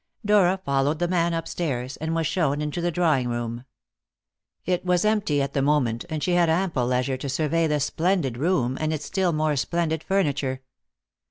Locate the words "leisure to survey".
6.87-7.67